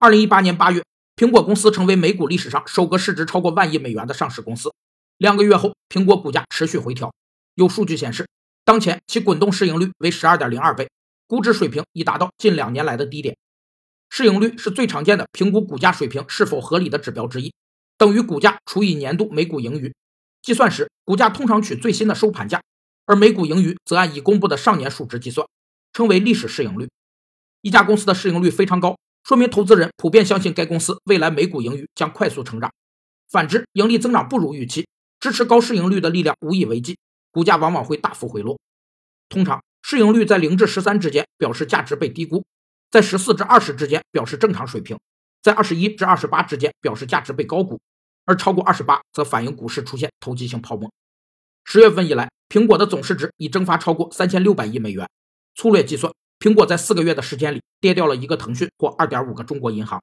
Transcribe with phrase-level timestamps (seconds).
[0.00, 0.84] 二零一八年八月，
[1.16, 4.72] 苹果公司成为美股历史上首个市值超过万亿美元的上市公司。
[5.16, 7.12] 两个月后，苹果股价持续回调。
[7.56, 8.28] 有数据显示，
[8.64, 10.88] 当前其滚动市盈率为十二点零二倍，
[11.26, 13.36] 估值水平已达到近两年来的低点。
[14.08, 17.52] 市盈率是最常见的评估股价水平是否合理的指标之一，
[17.96, 19.92] 等于股价除以年度每股盈余。
[20.42, 22.62] 计算时，股价通常取最新的收盘价，
[23.04, 25.44] 而每股盈余则按已公布的上年数值计算，
[25.92, 26.88] 称为历史市盈率。
[27.62, 28.96] 一家公司的市盈率非常高，
[29.28, 32.72] 说明投资人普遍相信该公司未来每股盈余将快速成长。
[33.28, 34.88] 反之，盈利增长不如预期，
[35.20, 36.98] 支持高市盈率的力量无以为继，
[37.30, 38.58] 股价往往会大幅回落。
[39.28, 42.42] 通常，市盈率在零至十三之间表示价值被低估，
[42.90, 44.98] 在十四至二十之间表示正常水平，
[45.42, 47.78] 在二十一至二十八之间表示价值被高估，
[48.24, 50.90] 而超过二十八则反映股市出现投机性泡沫。
[51.66, 55.06] 十月份以来，苹果的总市值已蒸发超过三千六百亿美元，
[55.54, 56.10] 粗略计算。
[56.38, 60.00] 苹果在四个月的时间里跌掉了一个腾讯或二点五个中国银行。